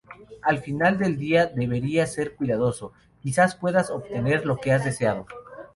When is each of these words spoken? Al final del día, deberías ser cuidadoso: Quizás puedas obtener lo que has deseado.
Al 0.41 0.57
final 0.57 0.97
del 0.97 1.15
día, 1.19 1.45
deberías 1.45 2.11
ser 2.11 2.33
cuidadoso: 2.35 2.91
Quizás 3.21 3.53
puedas 3.55 3.91
obtener 3.91 4.47
lo 4.47 4.57
que 4.57 4.71
has 4.73 4.83
deseado. 4.83 5.27